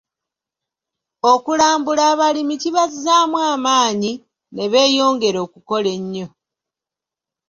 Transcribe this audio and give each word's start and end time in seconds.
Okulambula 1.31 2.03
abalimi 2.11 2.55
kibazzaamu 2.61 3.37
amaanyi 3.51 4.11
ne 4.55 4.63
beeyongera 4.71 5.39
okukola 5.45 5.89
ennyo. 5.97 6.27